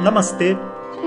[0.00, 0.56] Namastê!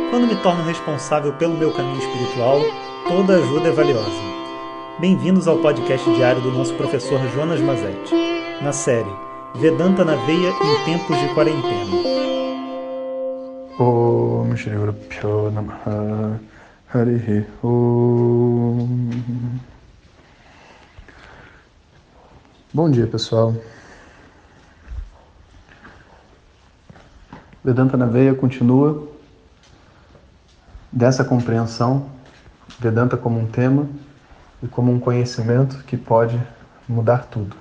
[0.09, 2.59] Quando me torno responsável pelo meu caminho espiritual,
[3.07, 4.21] toda ajuda é valiosa.
[4.99, 8.13] Bem-vindos ao podcast diário do nosso professor Jonas Mazetti,
[8.61, 9.09] na série
[9.55, 11.91] Vedanta na Veia em Tempos de Quarentena.
[22.73, 23.55] Bom dia, pessoal.
[27.63, 29.07] Vedanta na Veia continua
[30.91, 32.07] dessa compreensão,
[32.79, 33.87] Vedanta como um tema
[34.63, 36.41] e como um conhecimento que pode
[36.87, 37.55] mudar tudo.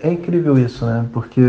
[0.00, 1.06] É incrível isso, né?
[1.12, 1.40] Porque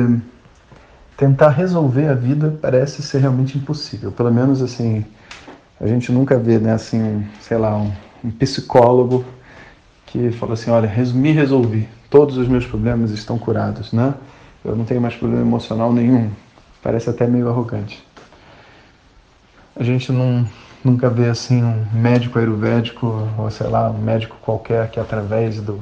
[1.16, 4.12] tentar resolver a vida parece ser realmente impossível.
[4.12, 5.06] Pelo menos assim,
[5.80, 7.92] a gente nunca vê, né, assim, um, sei lá, um,
[8.24, 9.26] um psicólogo
[10.06, 14.14] que fala assim, olha, me resolvi, todos os meus problemas estão curados, né?
[14.64, 16.30] Eu não tenho mais problema emocional nenhum.
[16.84, 18.06] Parece até meio arrogante.
[19.76, 20.46] A gente não,
[20.84, 25.82] nunca vê assim um médico ayurvédico, ou sei lá, um médico qualquer que através do,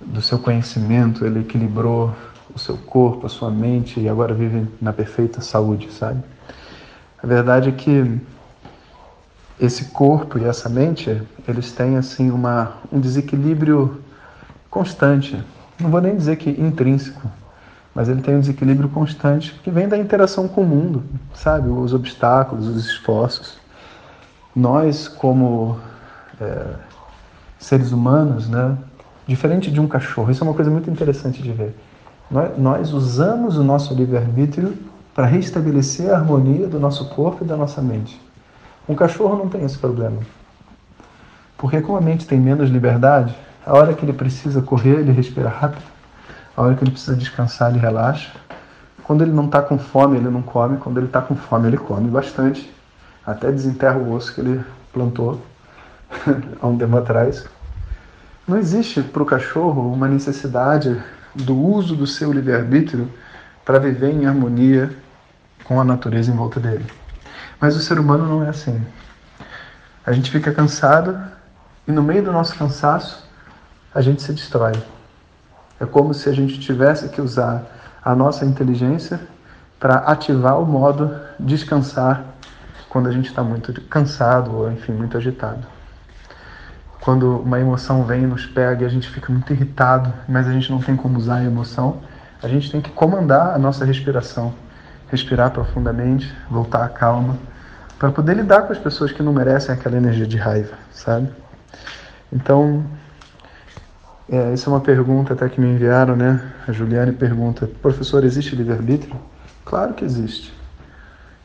[0.00, 2.14] do seu conhecimento ele equilibrou
[2.54, 6.22] o seu corpo, a sua mente e agora vive na perfeita saúde, sabe?
[7.20, 8.20] A verdade é que
[9.58, 14.00] esse corpo e essa mente, eles têm assim uma, um desequilíbrio
[14.70, 15.42] constante.
[15.80, 17.20] Não vou nem dizer que intrínseco,
[17.94, 21.68] mas ele tem um desequilíbrio constante que vem da interação com o mundo, sabe?
[21.68, 23.58] Os obstáculos, os esforços.
[24.54, 25.78] Nós, como
[26.40, 26.66] é,
[27.58, 28.76] seres humanos, né?
[29.26, 31.74] Diferente de um cachorro, isso é uma coisa muito interessante de ver.
[32.30, 34.76] Nós, nós usamos o nosso livre-arbítrio
[35.14, 38.20] para restabelecer a harmonia do nosso corpo e da nossa mente.
[38.88, 40.18] Um cachorro não tem esse problema.
[41.56, 43.34] Porque como a mente tem menos liberdade,
[43.64, 45.93] a hora que ele precisa correr, ele respira rápido
[46.56, 48.30] a hora que ele precisa descansar, ele relaxa.
[49.02, 50.78] Quando ele não está com fome, ele não come.
[50.78, 52.72] Quando ele está com fome, ele come bastante.
[53.26, 55.40] Até desenterra o osso que ele plantou
[56.60, 57.46] há um tempo atrás.
[58.46, 61.02] Não existe para o cachorro uma necessidade
[61.34, 63.10] do uso do seu livre-arbítrio
[63.64, 64.94] para viver em harmonia
[65.64, 66.84] com a natureza em volta dele.
[67.58, 68.80] Mas o ser humano não é assim.
[70.06, 71.18] A gente fica cansado
[71.88, 73.26] e no meio do nosso cansaço
[73.94, 74.74] a gente se destrói.
[75.80, 77.64] É como se a gente tivesse que usar
[78.04, 79.20] a nossa inteligência
[79.78, 82.24] para ativar o modo descansar
[82.88, 85.66] quando a gente está muito cansado ou, enfim, muito agitado.
[87.00, 90.52] Quando uma emoção vem e nos pega e a gente fica muito irritado, mas a
[90.52, 92.00] gente não tem como usar a emoção,
[92.42, 94.54] a gente tem que comandar a nossa respiração,
[95.10, 97.36] respirar profundamente, voltar à calma,
[97.98, 101.28] para poder lidar com as pessoas que não merecem aquela energia de raiva, sabe?
[102.32, 102.84] Então,
[104.34, 106.52] é, essa é uma pergunta até que me enviaram, né?
[106.66, 109.14] A Juliane pergunta: professor, existe livre-arbítrio?
[109.64, 110.52] Claro que existe.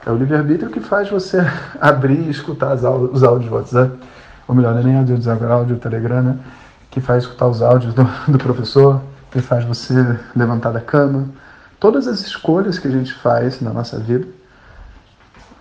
[0.05, 1.37] É o livre-arbítrio que faz você
[1.79, 3.99] abrir e escutar os áudios do WhatsApp.
[4.47, 6.39] Ou melhor, não é nem áudio do WhatsApp, áudio do Telegram, né?
[6.89, 9.93] Que faz escutar os áudios do, do professor, que faz você
[10.35, 11.29] levantar da cama.
[11.79, 14.27] Todas as escolhas que a gente faz na nossa vida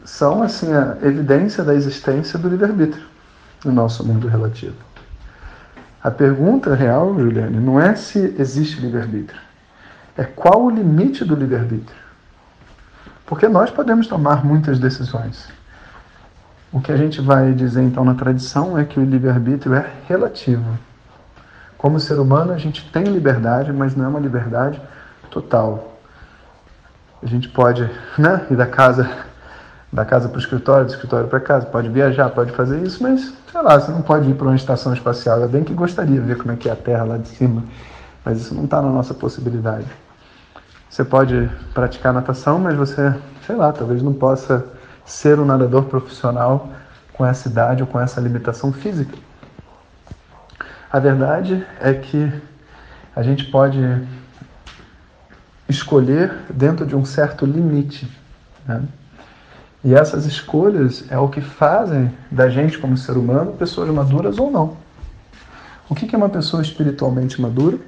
[0.05, 3.05] são, assim, a evidência da existência do livre-arbítrio
[3.65, 4.88] no nosso mundo relativo.
[6.09, 9.39] A pergunta real, Juliane, não é se existe livre-arbítrio.
[10.17, 12.01] É qual o limite do livre-arbítrio.
[13.27, 15.51] Porque nós podemos tomar muitas decisões.
[16.73, 20.79] O que a gente vai dizer então na tradição é que o livre-arbítrio é relativo.
[21.77, 24.81] Como ser humano, a gente tem liberdade, mas não é uma liberdade
[25.31, 25.99] total.
[27.23, 27.83] A gente pode
[28.17, 29.07] né, ir da casa
[29.93, 33.33] da casa para o escritório, do escritório para casa, pode viajar, pode fazer isso, mas
[33.51, 35.43] sei lá, você não pode ir para uma estação espacial.
[35.43, 37.65] É bem que gostaria de ver como é que é a Terra lá de cima,
[38.25, 39.87] mas isso não está na nossa possibilidade.
[40.91, 43.15] Você pode praticar natação, mas você,
[43.47, 44.65] sei lá, talvez não possa
[45.05, 46.69] ser um nadador profissional
[47.13, 49.17] com essa idade ou com essa limitação física.
[50.91, 52.33] A verdade é que
[53.15, 53.79] a gente pode
[55.69, 58.11] escolher dentro de um certo limite.
[58.67, 58.83] Né?
[59.85, 64.51] E essas escolhas é o que fazem da gente, como ser humano, pessoas maduras ou
[64.51, 64.77] não.
[65.89, 67.79] O que é uma pessoa espiritualmente madura?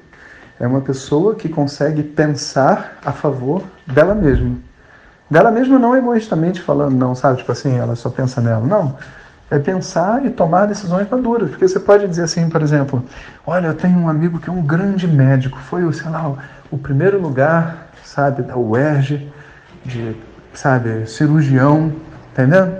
[0.58, 4.56] É uma pessoa que consegue pensar a favor dela mesma.
[5.28, 7.38] Dela mesma não egoístamente falando, não, sabe?
[7.38, 8.64] Tipo assim, ela só pensa nela.
[8.64, 8.96] Não.
[9.50, 11.50] É pensar e tomar decisões maduras.
[11.50, 13.04] Porque você pode dizer assim, por exemplo,
[13.46, 16.34] olha, eu tenho um amigo que é um grande médico, foi, sei lá,
[16.70, 19.30] o primeiro lugar, sabe, da UERJ,
[19.84, 20.16] de
[20.54, 21.92] sabe, cirurgião,
[22.32, 22.72] entendeu?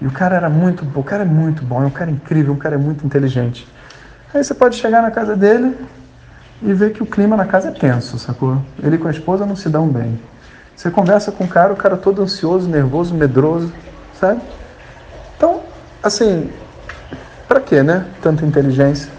[0.00, 2.52] E o cara era muito bom, o cara é muito bom, é um cara incrível,
[2.52, 3.68] um cara é muito inteligente.
[4.34, 5.76] Aí você pode chegar na casa dele
[6.62, 8.60] e ver que o clima na casa é tenso, sacou?
[8.82, 10.18] Ele com a esposa não se dão bem.
[10.74, 13.72] Você conversa com o cara, o cara todo ansioso, nervoso, medroso,
[14.18, 14.40] sabe?
[15.36, 15.60] Então,
[16.02, 16.50] assim,
[17.46, 18.06] para quê, né?
[18.20, 19.10] Tanta inteligência.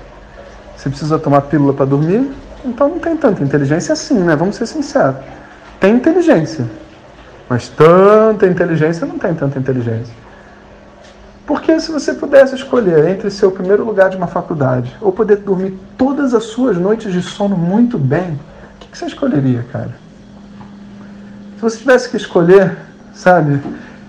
[0.75, 2.29] Você precisa tomar pílula para dormir?
[2.65, 4.35] Então não tem tanta inteligência assim, né?
[4.35, 5.15] Vamos ser sinceros.
[5.79, 6.65] Tem inteligência,
[7.53, 10.11] mas tanta inteligência não tem tanta inteligência.
[11.45, 15.35] Porque se você pudesse escolher entre ser o primeiro lugar de uma faculdade ou poder
[15.37, 18.39] dormir todas as suas noites de sono muito bem,
[18.81, 19.91] o que você escolheria, cara?
[21.57, 22.75] Se você tivesse que escolher,
[23.13, 23.61] sabe,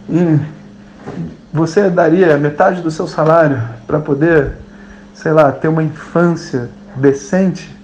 [0.08, 0.40] em,
[1.52, 4.52] você daria metade do seu salário para poder,
[5.12, 7.76] sei lá, ter uma infância decente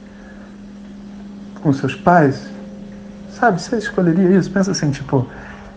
[1.63, 2.49] com seus pais?
[3.39, 4.51] Sabe, você escolheria isso?
[4.51, 5.29] Pensa assim, tipo,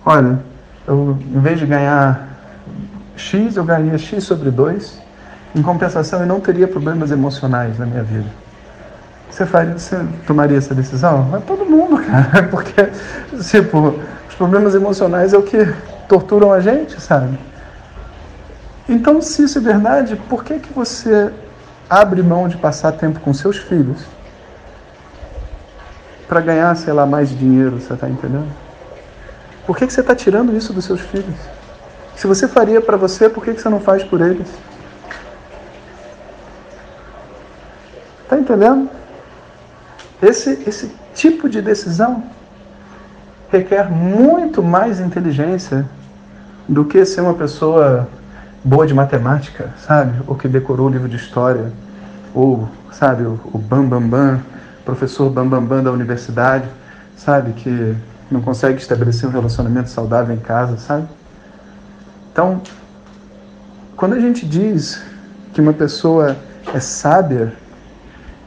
[0.06, 0.40] olha,
[0.88, 2.28] eu, em vez de ganhar
[3.16, 5.02] X, eu ganharia X sobre 2.
[5.56, 8.28] Em compensação, eu não teria problemas emocionais na minha vida.
[9.30, 11.28] Você, faria, você tomaria essa decisão?
[11.32, 12.44] Mas todo mundo, cara.
[12.50, 12.90] Porque,
[13.42, 15.74] tipo, os problemas emocionais é o que
[16.08, 17.38] torturam a gente, sabe?
[18.88, 21.32] Então, se isso é verdade, por que, que você
[21.90, 24.04] abre mão de passar tempo com seus filhos
[26.28, 28.63] para ganhar, sei lá, mais dinheiro, você está entendendo?
[29.66, 31.36] Por que, que você está tirando isso dos seus filhos?
[32.16, 34.48] Se você faria para você, por que você não faz por eles?
[38.24, 38.90] Está entendendo?
[40.22, 42.24] Esse, esse tipo de decisão
[43.52, 45.86] requer muito mais inteligência
[46.68, 48.08] do que ser uma pessoa
[48.64, 50.22] boa de matemática, sabe?
[50.26, 51.72] Ou que decorou o livro de história,
[52.34, 54.40] ou, sabe, o, o bam bam bam,
[54.86, 56.66] professor bam bam bam da universidade,
[57.16, 57.96] sabe, que
[58.32, 61.08] não consegue estabelecer um relacionamento saudável em casa, sabe?
[62.32, 62.62] Então,
[63.96, 65.02] quando a gente diz
[65.54, 66.36] que uma pessoa
[66.74, 67.54] é sábia,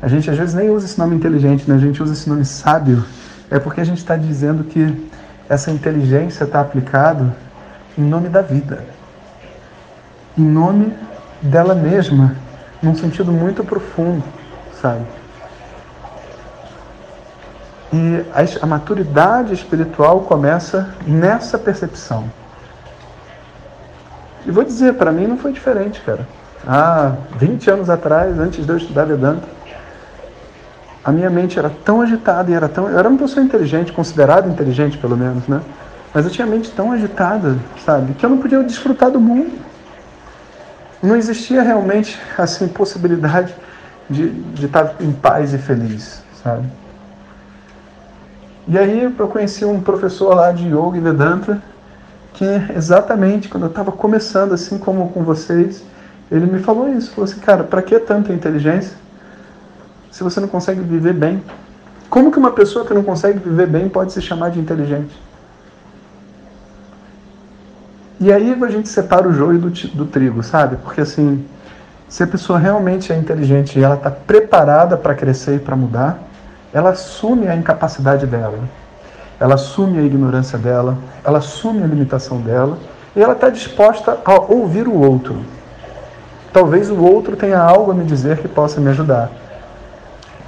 [0.02, 1.76] a gente às vezes nem usa esse nome inteligente, né?
[1.76, 3.05] a gente usa esse nome sábio,
[3.50, 5.08] é porque a gente está dizendo que
[5.49, 7.34] essa inteligência está aplicada
[7.96, 8.84] em nome da vida,
[10.37, 10.93] em nome
[11.40, 12.34] dela mesma,
[12.82, 14.22] num sentido muito profundo,
[14.81, 15.05] sabe?
[17.92, 18.24] E
[18.60, 22.30] a, maturidade espiritual começa nessa percepção.
[24.44, 26.26] E vou dizer, para mim não foi diferente, cara.
[26.66, 29.46] Há 20 anos atrás, antes de eu estudar Vedanta,
[31.04, 32.88] a minha mente era tão agitada e era tão.
[32.88, 35.60] Eu era uma pessoa inteligente, considerada inteligente pelo menos, né?
[36.12, 38.14] Mas eu tinha a mente tão agitada, sabe?
[38.14, 39.52] Que eu não podia desfrutar do mundo.
[41.00, 43.54] Não existia realmente, assim, possibilidade
[44.10, 46.66] de, de estar em paz e feliz, sabe?
[48.68, 51.62] E aí eu conheci um professor lá de Yoga e Vedanta
[52.34, 52.44] que
[52.76, 55.82] exatamente quando eu estava começando, assim como com vocês,
[56.30, 57.10] ele me falou isso.
[57.12, 58.96] Falou assim, cara, para que tanta inteligência
[60.10, 61.42] se você não consegue viver bem?
[62.10, 65.14] Como que uma pessoa que não consegue viver bem pode se chamar de inteligente?
[68.19, 70.76] E aí a gente separa o joio do, do trigo, sabe?
[70.76, 71.44] Porque assim,
[72.08, 76.25] se a pessoa realmente é inteligente e ela está preparada para crescer e para mudar,
[76.76, 78.61] ela assume a incapacidade dela
[79.38, 82.78] ela assume a ignorância dela, ela assume a limitação dela
[83.14, 85.37] e ela está disposta a ouvir o outro.
[86.52, 89.31] Talvez o outro tenha algo a me dizer que possa me ajudar.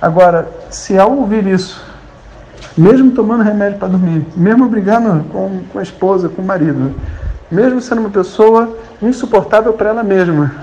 [0.00, 1.84] Agora, se ao ouvir isso,
[2.76, 6.94] mesmo tomando remédio para dormir, mesmo brigando com, com a esposa, com o marido,
[7.50, 10.54] mesmo sendo uma pessoa insuportável para ela mesma,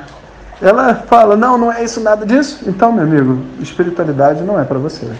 [0.62, 2.64] ela fala: Não, não é isso, nada disso.
[2.68, 5.12] Então, meu amigo, espiritualidade não é para você.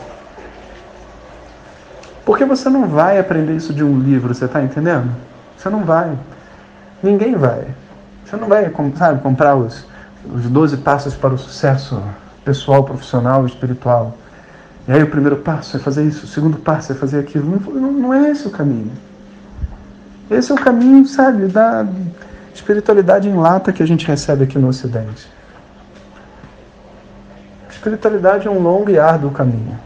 [2.26, 5.16] Porque você não vai aprender isso de um livro, você está entendendo?
[5.56, 6.12] Você não vai.
[7.02, 7.68] Ninguém vai.
[8.26, 9.86] Você não vai, sabe, comprar os,
[10.34, 12.02] os 12 passos para o sucesso
[12.44, 14.18] pessoal, profissional, espiritual.
[14.88, 17.62] E aí o primeiro passo é fazer isso, o segundo passo é fazer aquilo.
[17.72, 18.92] Não, não é esse o caminho.
[20.30, 21.86] Esse é o caminho, sabe, da
[22.56, 25.30] espiritualidade em lata que a gente recebe aqui no Ocidente.
[27.70, 29.78] Espiritualidade é um longo e árduo caminho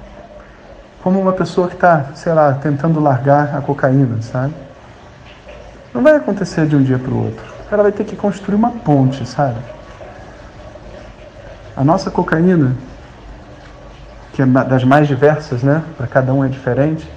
[1.01, 4.53] como uma pessoa que está, sei lá, tentando largar a cocaína, sabe?
[5.93, 7.45] Não vai acontecer de um dia para o outro.
[7.71, 9.57] Ela vai ter que construir uma ponte, sabe?
[11.75, 12.75] A nossa cocaína,
[14.33, 15.83] que é das mais diversas, né?
[15.97, 17.09] Para cada um é diferente.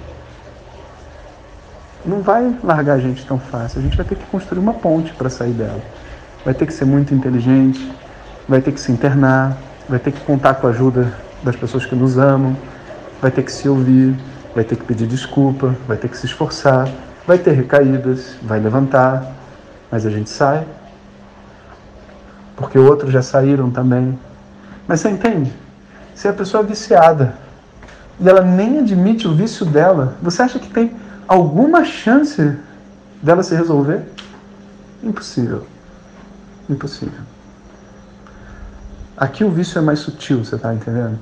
[2.05, 3.79] Não vai largar a gente tão fácil.
[3.79, 5.81] A gente vai ter que construir uma ponte para sair dela.
[6.45, 7.93] Vai ter que ser muito inteligente,
[8.47, 11.95] vai ter que se internar, vai ter que contar com a ajuda das pessoas que
[11.95, 12.55] nos amam,
[13.23, 14.13] vai ter que se ouvir,
[14.53, 16.89] vai ter que pedir desculpa, vai ter que se esforçar,
[17.25, 19.33] vai ter recaídas, vai levantar,
[19.89, 20.67] mas a gente sai.
[22.57, 24.19] Porque outros já saíram também.
[24.85, 25.53] Mas você entende?
[26.13, 27.35] Se a pessoa é viciada
[28.19, 30.93] e ela nem admite o vício dela, você acha que tem
[31.25, 32.57] alguma chance
[33.21, 34.03] dela se resolver?
[35.01, 35.65] Impossível.
[36.69, 37.21] Impossível.
[39.15, 41.17] Aqui o vício é mais sutil, você está entendendo?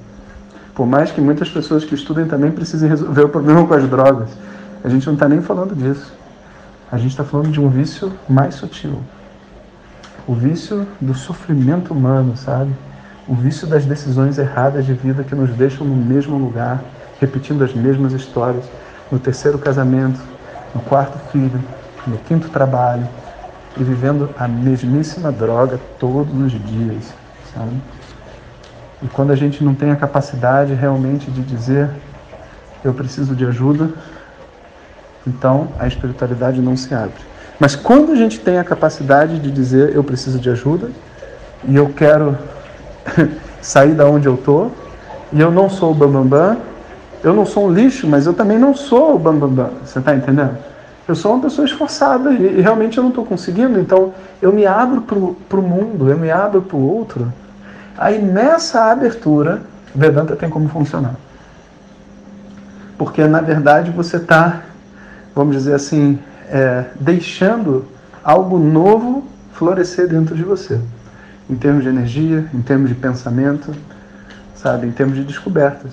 [0.73, 4.29] Por mais que muitas pessoas que estudem também precisem resolver o problema com as drogas.
[4.83, 6.13] A gente não está nem falando disso.
[6.91, 8.99] A gente está falando de um vício mais sutil.
[10.27, 12.71] O vício do sofrimento humano, sabe?
[13.27, 16.81] O vício das decisões erradas de vida que nos deixam no mesmo lugar,
[17.19, 18.65] repetindo as mesmas histórias,
[19.11, 20.19] no terceiro casamento,
[20.73, 21.61] no quarto filho,
[22.07, 23.07] no quinto trabalho,
[23.77, 27.13] e vivendo a mesmíssima droga todos os dias,
[27.53, 27.71] sabe?
[29.03, 31.89] E quando a gente não tem a capacidade realmente de dizer
[32.83, 33.89] eu preciso de ajuda,
[35.25, 37.21] então a espiritualidade não se abre.
[37.59, 40.89] Mas quando a gente tem a capacidade de dizer eu preciso de ajuda
[41.67, 42.37] e eu quero
[43.61, 44.69] sair da onde eu tô
[45.31, 46.57] e eu não sou o bambambam, bam, bam,
[47.23, 49.65] eu não sou um lixo, mas eu também não sou o bambambam.
[49.65, 49.71] Bam.
[49.85, 50.57] Você está entendendo?
[51.07, 54.65] Eu sou uma pessoa esforçada e, e realmente eu não estou conseguindo, então eu me
[54.65, 57.31] abro para o mundo, eu me abro para o outro.
[57.97, 59.61] Aí nessa abertura,
[59.93, 61.15] Vedanta tem como funcionar.
[62.97, 64.61] Porque na verdade você está,
[65.35, 66.19] vamos dizer assim,
[66.49, 67.85] é, deixando
[68.23, 70.79] algo novo florescer dentro de você.
[71.49, 73.73] Em termos de energia, em termos de pensamento,
[74.55, 75.91] sabe, em termos de descobertas.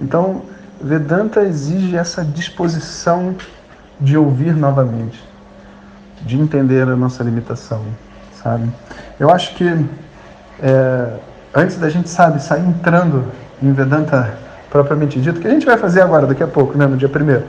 [0.00, 0.42] Então,
[0.80, 3.34] Vedanta exige essa disposição
[4.00, 5.22] de ouvir novamente,
[6.22, 7.82] de entender a nossa limitação,
[8.42, 8.70] sabe?
[9.18, 9.64] Eu acho que
[10.62, 11.08] é,
[11.54, 13.24] antes da gente, sabe, sair entrando
[13.62, 14.34] em Vedanta
[14.70, 17.44] propriamente dito, que a gente vai fazer agora, daqui a pouco, né, no dia primeiro,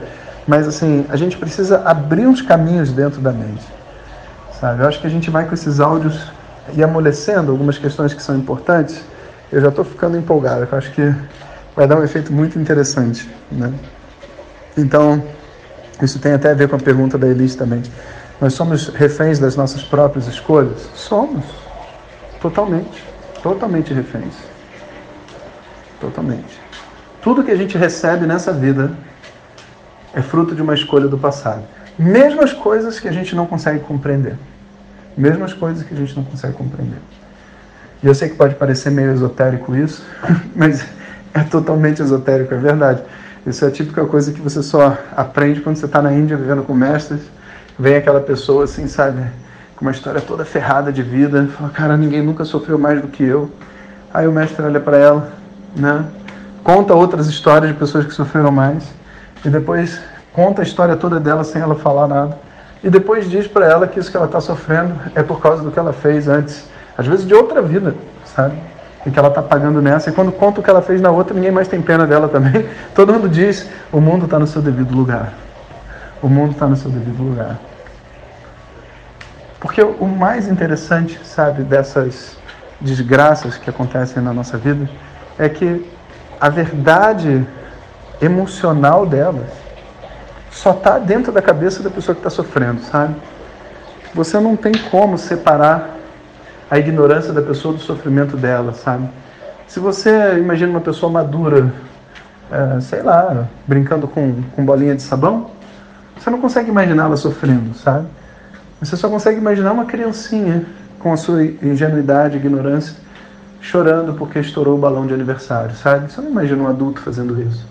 [0.47, 3.65] mas assim, a gente precisa abrir uns caminhos dentro da mente,
[4.59, 4.83] sabe?
[4.83, 6.31] Eu acho que a gente vai com esses áudios
[6.73, 9.03] e amolecendo algumas questões que são importantes.
[9.51, 11.15] Eu já estou ficando empolgado, eu acho que
[11.75, 13.73] vai dar um efeito muito interessante, né?
[14.77, 15.23] Então,
[16.01, 17.81] isso tem até a ver com a pergunta da Elis também.
[18.39, 20.89] Nós somos reféns das nossas próprias escolhas?
[20.93, 21.64] Somos.
[22.45, 23.03] Totalmente.
[23.41, 24.35] Totalmente reféns.
[25.99, 26.59] Totalmente.
[27.19, 28.91] Tudo que a gente recebe nessa vida
[30.13, 31.63] é fruto de uma escolha do passado.
[31.97, 34.35] Mesmo as coisas que a gente não consegue compreender.
[35.17, 36.99] Mesmo as coisas que a gente não consegue compreender.
[38.03, 40.05] E eu sei que pode parecer meio esotérico isso,
[40.55, 40.85] mas
[41.33, 43.01] é totalmente esotérico, é verdade.
[43.47, 46.61] Isso é a típica coisa que você só aprende quando você está na Índia vivendo
[46.61, 47.21] com mestres.
[47.79, 49.23] Vem aquela pessoa assim, sabe,
[49.75, 51.47] com uma história toda ferrada de vida.
[51.57, 53.49] Fala, cara, ninguém nunca sofreu mais do que eu.
[54.13, 55.29] Aí o mestre olha para ela,
[55.75, 56.05] né?
[56.63, 58.83] Conta outras histórias de pessoas que sofreram mais.
[59.43, 59.99] E depois
[60.33, 62.37] conta a história toda dela sem ela falar nada.
[62.83, 65.71] E depois diz para ela que isso que ela está sofrendo é por causa do
[65.71, 66.67] que ela fez antes.
[66.97, 67.93] Às vezes de outra vida,
[68.25, 68.55] sabe?
[69.05, 70.09] e que ela está pagando nessa.
[70.09, 72.65] E quando conta o que ela fez na outra, ninguém mais tem pena dela também.
[72.95, 75.33] Todo mundo diz: o mundo está no seu devido lugar.
[76.21, 77.59] O mundo está no seu devido lugar.
[79.65, 82.37] Porque o mais interessante, sabe, dessas
[82.79, 84.87] desgraças que acontecem na nossa vida
[85.39, 85.83] é que
[86.39, 87.43] a verdade
[88.21, 89.49] emocional delas
[90.51, 93.15] só está dentro da cabeça da pessoa que está sofrendo, sabe?
[94.13, 95.95] Você não tem como separar
[96.69, 99.09] a ignorância da pessoa do sofrimento dela, sabe?
[99.65, 101.73] Se você imagina uma pessoa madura,
[102.51, 105.49] é, sei lá, brincando com, com bolinha de sabão,
[106.15, 108.05] você não consegue imaginar ela sofrendo, sabe?
[108.85, 110.63] Você só consegue imaginar uma criancinha
[110.99, 112.95] com a sua ingenuidade, ignorância,
[113.59, 116.11] chorando porque estourou o balão de aniversário, sabe?
[116.11, 117.65] Você não imagina um adulto fazendo isso.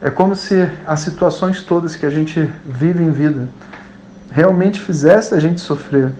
[0.00, 3.48] É como se as situações todas que a gente vive em vida
[4.30, 6.12] realmente fizesse a gente sofrer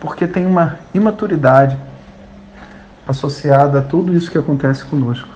[0.00, 1.78] porque tem uma imaturidade
[3.06, 5.28] associada a tudo isso que acontece conosco.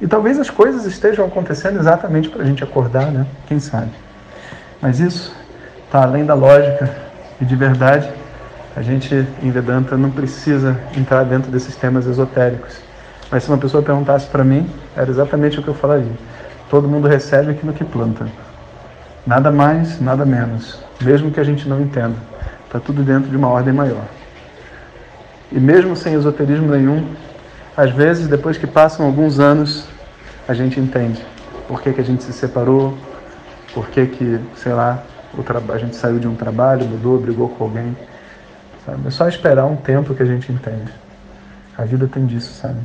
[0.00, 3.26] E talvez as coisas estejam acontecendo exatamente para a gente acordar, né?
[3.46, 3.90] Quem sabe?
[4.80, 5.43] Mas isso
[5.94, 6.90] está além da lógica
[7.40, 8.10] e de verdade.
[8.74, 12.78] A gente em Vedanta não precisa entrar dentro desses temas esotéricos.
[13.30, 16.10] Mas se uma pessoa perguntasse para mim, era exatamente o que eu falaria.
[16.68, 18.26] Todo mundo recebe aquilo que planta.
[19.24, 20.82] Nada mais, nada menos.
[21.00, 22.16] Mesmo que a gente não entenda.
[22.66, 24.04] Está tudo dentro de uma ordem maior.
[25.52, 27.06] E mesmo sem esoterismo nenhum,
[27.76, 29.86] às vezes, depois que passam alguns anos,
[30.48, 31.24] a gente entende
[31.68, 32.98] por que, que a gente se separou,
[33.72, 35.04] por que, que sei lá,
[35.72, 37.96] a gente saiu de um trabalho, mudou, brigou com alguém.
[38.84, 39.06] Sabe?
[39.06, 40.92] É só esperar um tempo que a gente entende.
[41.76, 42.78] A vida tem disso, sabe?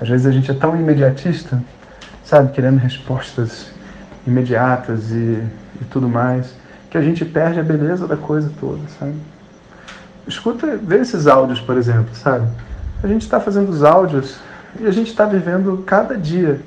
[0.00, 1.62] Às vezes a gente é tão imediatista,
[2.24, 3.70] sabe, querendo respostas
[4.26, 5.42] imediatas e,
[5.80, 6.54] e tudo mais
[6.92, 9.14] que a gente perde a beleza da coisa toda, sabe?
[10.28, 12.46] Escuta, vê esses áudios, por exemplo, sabe?
[13.02, 14.38] A gente está fazendo os áudios
[14.78, 16.60] e a gente está vivendo cada dia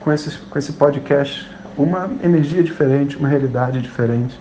[0.00, 4.38] com esse, com esse podcast uma energia diferente, uma realidade diferente.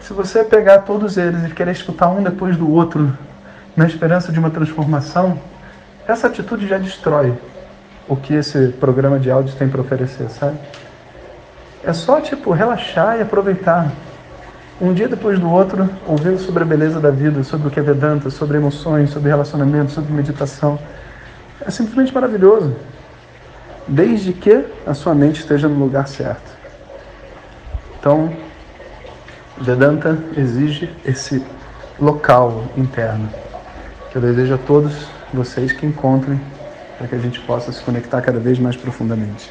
[0.00, 3.16] Se você pegar todos eles e querer escutar um depois do outro,
[3.76, 5.38] na esperança de uma transformação,
[6.06, 7.34] essa atitude já destrói
[8.08, 10.58] o que esse programa de áudio tem para oferecer, sabe?
[11.84, 13.90] É só, tipo, relaxar e aproveitar.
[14.80, 17.82] Um dia depois do outro, ouvindo sobre a beleza da vida, sobre o que é
[17.82, 20.78] Vedanta, sobre emoções, sobre relacionamento, sobre meditação.
[21.64, 22.74] É simplesmente maravilhoso.
[23.90, 26.48] Desde que a sua mente esteja no lugar certo.
[27.98, 28.32] Então,
[29.58, 31.44] Vedanta exige esse
[32.00, 33.28] local interno
[34.10, 36.40] que eu desejo a todos vocês que encontrem
[36.96, 39.50] para que a gente possa se conectar cada vez mais profundamente.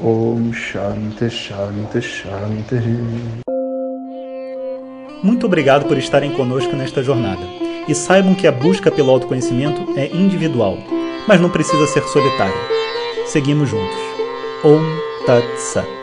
[0.00, 2.74] Om Shanti Shanti Shanti.
[5.22, 7.42] Muito obrigado por estarem conosco nesta jornada.
[7.86, 10.78] E saibam que a busca pelo autoconhecimento é individual,
[11.28, 12.81] mas não precisa ser solitária.
[13.32, 13.96] Seguimos juntos.
[14.62, 14.84] Om
[15.24, 16.01] Tat Sat.